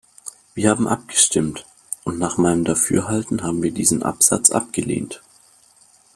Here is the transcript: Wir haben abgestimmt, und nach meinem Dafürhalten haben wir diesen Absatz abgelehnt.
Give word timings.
Wir 0.55 0.71
haben 0.71 0.87
abgestimmt, 0.87 1.63
und 2.05 2.17
nach 2.17 2.39
meinem 2.39 2.63
Dafürhalten 2.63 3.43
haben 3.43 3.61
wir 3.61 3.69
diesen 3.69 4.01
Absatz 4.01 4.49
abgelehnt. 4.49 5.21